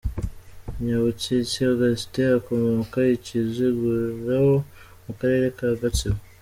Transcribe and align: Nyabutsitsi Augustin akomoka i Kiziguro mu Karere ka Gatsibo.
Nyabutsitsi 0.83 1.59
Augustin 1.71 2.29
akomoka 2.39 2.99
i 3.15 3.17
Kiziguro 3.25 4.45
mu 5.05 5.11
Karere 5.19 5.47
ka 5.57 5.67
Gatsibo. 5.81 6.21